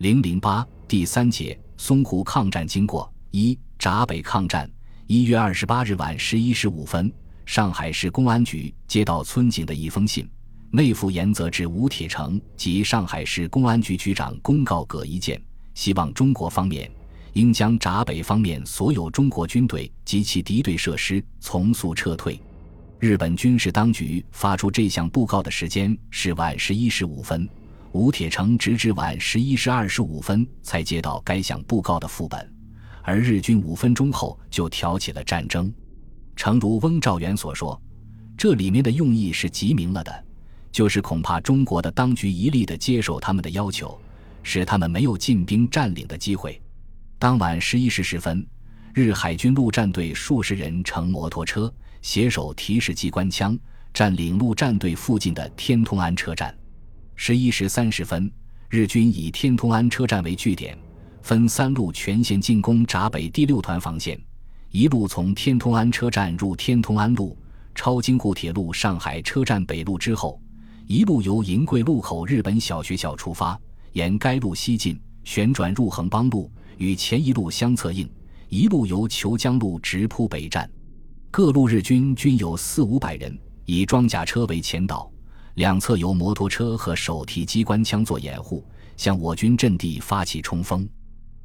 [0.00, 4.66] 零零八第三节淞沪抗战经过一闸北抗战
[5.06, 7.12] 一月二十八日晚十一时五分，
[7.44, 10.26] 上海市公安局接到村井的一封信，
[10.70, 15.38] 内附严责至吴铁城及上海市公安局局长公告各一件，
[15.74, 16.90] 希望中国方面
[17.34, 22.40] 应将闸北方面所有中国军队及其敌对设施从速撤退。
[22.98, 27.46] 日本军事当局发出这项布告的时间是晚十一时五分。
[27.92, 32.48] 吴铁城直至晚十一时二十五分才接到该项布告的副本，
[33.02, 35.72] 而日军五分钟后就挑起了战争。
[36.36, 37.80] 诚如翁兆元所说，
[38.36, 40.24] 这里面的用意是极明了的，
[40.70, 44.00] 就是恐怕中国的当局一力的接受他们的要求，
[44.44, 46.62] 使他们没有进兵占领的机会。
[47.18, 48.46] 当晚十一时十分，
[48.94, 51.72] 日海军陆战队数十人乘摩托车，
[52.02, 53.58] 携手提式机关枪，
[53.92, 56.54] 占领陆战队附近的天通庵车站。
[57.22, 58.32] 十一时三十分，
[58.70, 60.74] 日军以天通安车站为据点，
[61.20, 64.18] 分三路全线进攻闸北第六团防线。
[64.70, 67.36] 一路从天通安车站入天通安路，
[67.74, 70.40] 超京沪铁路上海车站北路之后，
[70.86, 73.60] 一路由银桂路口日本小学校出发，
[73.92, 78.10] 沿该路西进，旋转入横浜路，与前一路相侧应，
[78.48, 80.68] 一路由虬江路直扑北站。
[81.30, 85.12] 各路日军均有四五百人，以装甲车为前导。
[85.54, 88.64] 两侧由摩托车和手提机关枪做掩护，
[88.96, 90.88] 向我军阵地发起冲锋。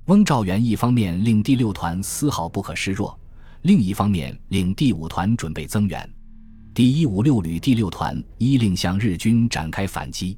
[0.06, 3.20] 翁兆元一方面令第六团丝毫不可示弱，
[3.64, 6.08] 另一方面令第五团准备增援。
[6.74, 10.38] 第一五六旅第六团依令向日军展开反击，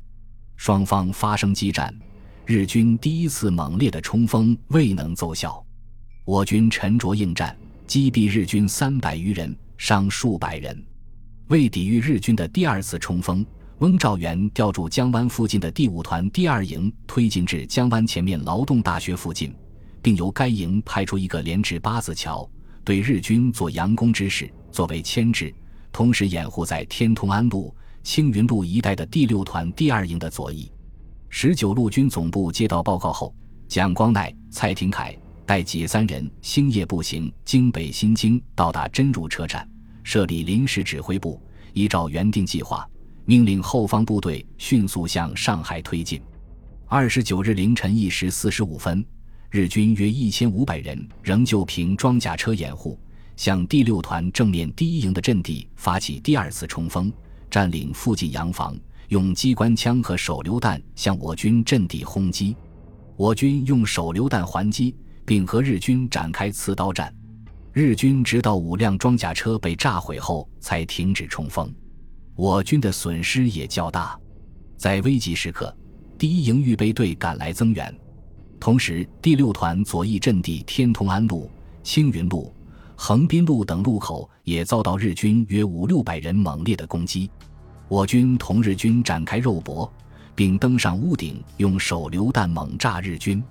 [0.56, 1.94] 双方发生激战。
[2.46, 5.62] 日军第一次猛烈的冲锋未能奏效，
[6.24, 10.82] 我军沉着应战，击毙日军三百余人，伤数百人。
[11.48, 13.46] 为抵御日军的第二次冲锋。
[13.80, 19.54] 翁兆元调驻江湾附近的第五团第二营推进至江湾前面劳动大学附近，
[20.02, 22.50] 并由该营派出一个连至八字桥，
[22.84, 25.54] 对日军做佯攻之势，作为牵制，
[25.92, 27.72] 同时掩护在天通安路、
[28.02, 30.72] 青云路一带的第六团第二营的左翼。
[31.30, 33.32] 十九路军总部接到报告后，
[33.68, 39.70] 蒋光鼐、蔡廷锴带几三人星夜步行经北新京，到达真如车站，
[40.04, 41.40] 设立临时指挥部，
[41.74, 42.90] 依照原定计划。
[43.30, 46.22] 命令后方部队迅速向上海推进。
[46.86, 49.06] 二十九日凌晨一时四十五分，
[49.52, 52.98] 日军约一千五百人仍旧凭装甲车掩护，
[53.36, 57.12] 向第六团正面第一营的阵地发起第二次冲锋，
[57.52, 58.80] 占领附近洋房，
[59.10, 62.56] 用机关枪和手榴弹向我军阵地轰击。
[63.18, 64.96] 我军用手榴弹还击，
[65.26, 67.14] 并和日军展开刺刀战。
[67.74, 71.70] 日军直到五辆装甲车被炸毁后才停止冲锋。
[72.38, 74.16] 我军的损失也较大，
[74.78, 75.76] 在危急时刻，
[76.20, 77.92] 第一营预备队赶来增援，
[78.60, 81.50] 同时第六团左翼阵地天通安路、
[81.82, 82.54] 青云路、
[82.96, 87.28] 横滨路等路口也遭到日军约五六百人猛烈的攻击。
[87.88, 89.92] 我军同日军展开肉搏，
[90.36, 93.44] 并登上屋顶用手榴弹猛炸日军，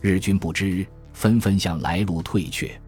[0.00, 2.80] 日军不知，纷纷向来路退却。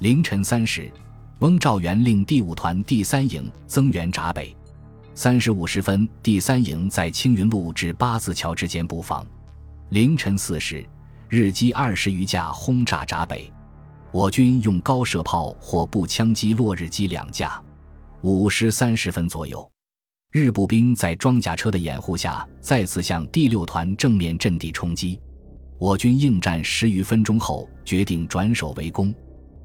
[0.00, 0.90] 凌晨三时，
[1.38, 4.52] 翁兆元令第五团第三营增援闸北。
[5.14, 9.26] 三时五十分，第三营在青云路至八字桥之间布防。
[9.90, 10.84] 凌晨四时，
[11.28, 13.52] 日机二十余架轰炸闸北，
[14.12, 17.60] 我军用高射炮或步枪击落日机两架。
[18.22, 19.68] 五时三十分左右，
[20.30, 25.20] 日步兵在装甲车的掩护下，再次向第六团正面阵地冲击。
[25.78, 29.12] 我军应战十余分钟后，决定转守为攻。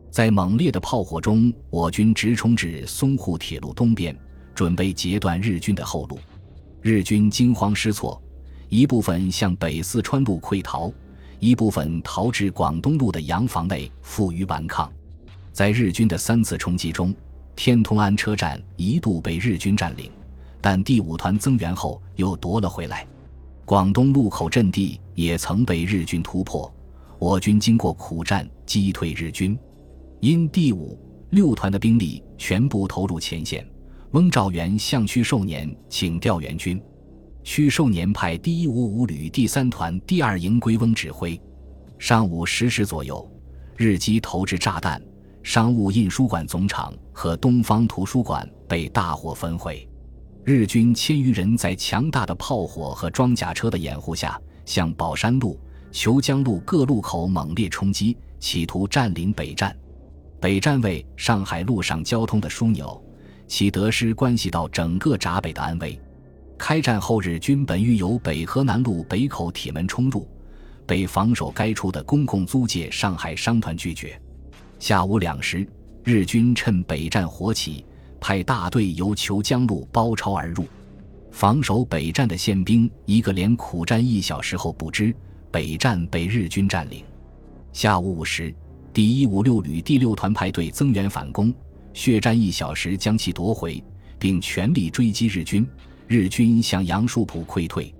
[0.09, 4.17] 在猛烈的炮火中，我军直冲至淞沪铁路东边。
[4.55, 6.17] 准备截断日军的后路，
[6.81, 8.19] 日军惊慌失措，
[8.69, 10.91] 一部分向北四川路溃逃，
[11.39, 14.89] 一部分逃至广东路的洋房内负隅顽抗。
[15.51, 17.13] 在日军的三次冲击中，
[17.53, 20.09] 天通安车站一度被日军占领，
[20.61, 23.05] 但第五团增援后又夺了回来。
[23.65, 26.73] 广东路口阵地也曾被日军突破，
[27.19, 29.57] 我军经过苦战击退日军。
[30.21, 30.97] 因第五、
[31.31, 33.67] 六团的兵力全部投入前线。
[34.15, 36.81] 翁兆元向屈寿年请调援军，
[37.43, 41.37] 屈寿年派第一五五旅第三团第二营归翁指挥。
[41.99, 43.29] 上午十时左右，
[43.75, 45.01] 日机投掷炸弹，
[45.43, 49.85] 商务印书馆总厂和东方图书馆被大火焚毁。
[50.45, 55.59] 日军千余人在强大的炮火和装甲车的掩护下，向宝山路、
[55.91, 59.77] 虬江路各路口猛烈冲击，企图占领北站。
[60.39, 63.01] 北站为上海陆上交通的枢纽。
[63.47, 65.99] 其得失关系到整个闸北的安危。
[66.57, 70.27] 开战后，日军本欲由北河南路北口铁门冲入，
[70.85, 74.19] 被防守该处的公共租界上海商团拒绝。
[74.79, 75.67] 下午两时，
[76.03, 77.85] 日军趁北站火起，
[78.19, 80.65] 派大队由虬江路包抄而入。
[81.31, 85.13] 防守北站的宪兵一个连苦战一小时后不知
[85.51, 87.03] 北站被日军占领。
[87.73, 88.55] 下午五时，
[88.93, 91.53] 第一五六旅第六团派队增援反攻，
[91.95, 93.81] 血战一小时将其夺回，
[94.19, 95.65] 并全力追击日军。
[96.07, 97.91] 日军向杨树浦溃退。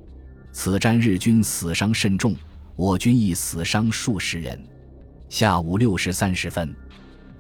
[0.52, 2.36] 此战日军死伤甚重，
[2.76, 4.62] 我军亦死伤数十人。
[5.30, 6.76] 下午六时三十分，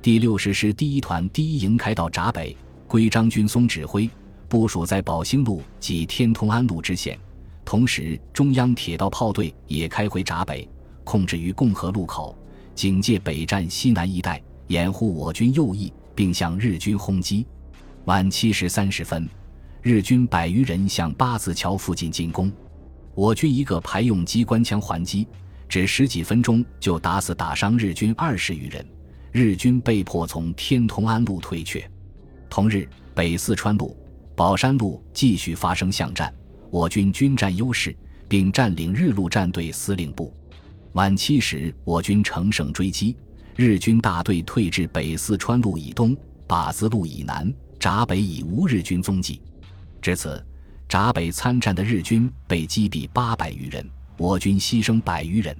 [0.01, 2.55] 第六十师第一团第一营开到闸北，
[2.87, 4.09] 归张军松指挥，
[4.47, 7.19] 部署在宝兴路及天通安路支线。
[7.65, 10.67] 同时，中央铁道炮队也开回闸北，
[11.03, 12.35] 控制于共和路口，
[12.73, 17.45] 警戒北站西南一带，掩护我军右翼，并向日军轰击。
[18.06, 19.27] 晚七时三十分，
[19.81, 22.51] 日军百余人向八字桥附近进攻。
[23.13, 25.27] 我军一个排用机关枪还击，
[25.67, 28.85] 只十几分钟就打死打伤日军二十余人，
[29.31, 31.88] 日军被迫从天通安路退却。
[32.50, 33.97] 同日，北四川路、
[34.35, 36.33] 宝山路继续发生巷战，
[36.69, 37.95] 我军均占优势，
[38.27, 40.33] 并占领日路战队司令部。
[40.94, 43.17] 晚七时，我军乘胜追击，
[43.55, 46.15] 日军大队退至北四川路以东、
[46.47, 49.41] 靶子路以南，闸北已无日军踪迹。
[50.01, 50.45] 至此。
[50.87, 55.57] 闸北参战的日军被击毙八百余人，我军牺牲百余人。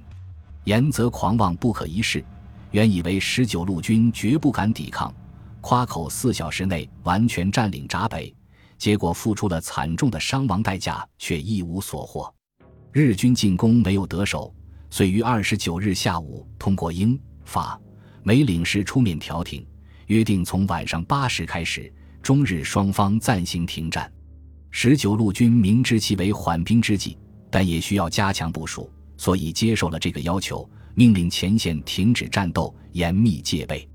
[0.62, 2.24] 严泽狂妄不可一世，
[2.70, 5.12] 原以为十九路军绝不敢抵抗，
[5.60, 8.32] 夸口四小时内完全占领闸北，
[8.78, 12.32] 结果付出了惨重的伤亡代价，却一无所获。
[12.92, 14.54] 日军进攻没有得手，
[14.90, 17.78] 遂于二十九日下午通过英法
[18.26, 19.64] 美领事出面调停，
[20.08, 24.12] 约定从晚上八时开始，中日双方暂行停战。
[24.68, 27.16] 十九路军明知其为缓兵之计，
[27.52, 33.88] 但也需要加强部署，所以接受了这个要求，命令前线停止战斗，严密戒备。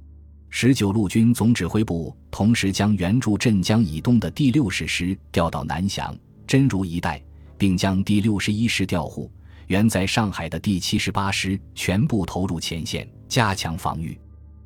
[0.50, 6.18] 十九路军总指挥部同时将援助镇江以东的第六十师调到南翔、
[6.48, 7.22] 真如一带，
[7.58, 9.30] 并将第六十一师调护
[9.68, 14.20] 原在上海的第七十八师全部投入前线，加强防御。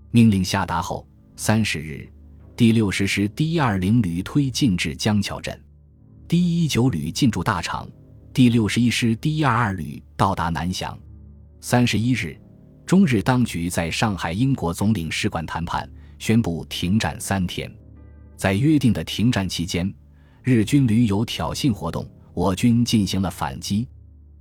[0.10, 2.10] 命令下达后，三十日，
[2.58, 5.56] 第六十师第一二零旅推进至江桥镇。
[6.28, 7.88] 第一九旅进驻大厂，
[8.34, 10.98] 第六十一师第一二二旅到达南翔。
[11.62, 12.36] 三十一日，
[12.88, 15.88] 中日当局在上海英国总领事馆谈判，
[16.18, 17.72] 宣布停战三天。
[18.36, 19.94] 在约定的停战期间，
[20.42, 23.88] 日军屡有挑衅活动，我军进行了反击。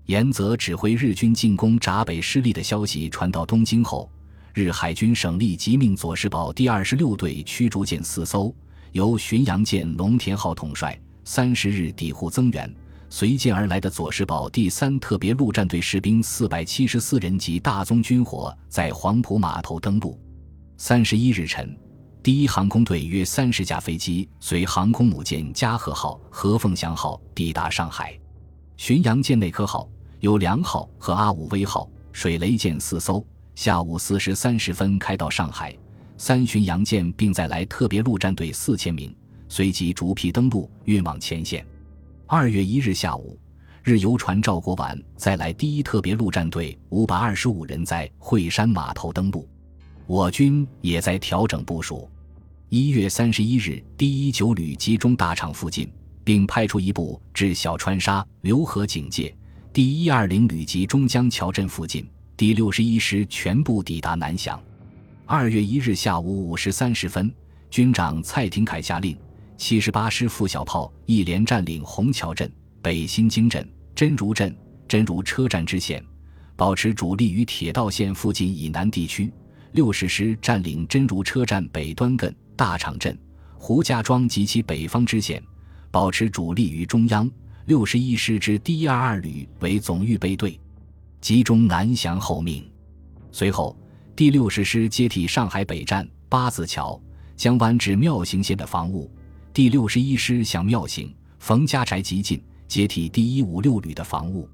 [0.07, 4.11] 严泽指挥日军进攻闸北失利的消息传到东京后，
[4.53, 8.55] 日海军省立即命佐世保第二十六队驱逐舰四艘，
[8.93, 10.99] 由巡洋舰龙田号统帅。
[11.27, 12.71] 三十日抵沪增援，
[13.09, 20.21] 随舰而来的佐世保第三特别陆战队士兵四百七十四人及大宗军火在黄埔码头登陆。
[20.77, 21.75] 三十一日晨，
[22.23, 28.15] 第一航空队约三十架飞机随航空母舰加贺号和凤翔号抵达上海。
[28.77, 29.89] 巡洋舰内科号
[30.25, 33.23] 有良号和阿武威号水雷舰四艘，
[33.55, 35.77] 下午四时三十分开到上海。
[36.17, 39.15] 三巡洋舰并载来特别陆战队四千名。
[39.51, 41.63] 随即逐批登陆，运往前线。
[42.27, 43.39] 二月一日下午，
[43.83, 49.47] 日游船赵国婉再来第一特别陆战队五百二十五人在惠山码头登陆。
[50.07, 52.09] 我军也在调整部署。
[52.71, 55.93] 一月三十一日，第一九旅集中大厂附近，
[56.25, 59.37] 并派出一部至小川沙、浏河警戒。
[59.75, 64.63] 第一二零旅集中江桥镇附近，第六十一师全部抵达南翔。
[65.27, 67.29] 二月一日下午五时三十分，
[67.71, 69.19] 军长蔡廷锴下令。
[69.57, 72.49] 七十八师副小炮一连占领虹桥镇、
[72.81, 76.01] 北新京镇、真如镇、真如车站支线，
[76.55, 79.29] 保持主力于铁道线附近以南地区。
[79.73, 83.19] 六十师占领真如车站北端跟大场镇、
[83.59, 85.43] 胡家庄及其北方支线，
[85.91, 87.29] 保持主力于中央。
[87.67, 90.61] 六十一师之第一二二旅为总预备队，
[91.23, 92.63] 集中南翔候命。
[93.33, 93.75] 随后，
[94.15, 97.01] 第六十师接替上海北站、八字桥、
[97.37, 99.11] 江湾至庙行线的防务。
[99.55, 104.47] 第六十一师向庙行、冯家宅急进，接替第一五六旅的防务。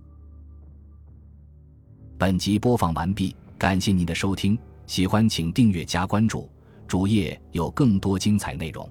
[2.17, 6.49] 本集播放完毕，感谢您的收听，喜欢请订阅加关注，
[6.87, 8.89] 主页有更多精彩内容。